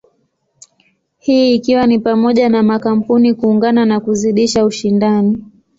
[1.19, 5.43] Hii ikiwa ni pamoja na makampuni kuungana na kuzidisha ushindani.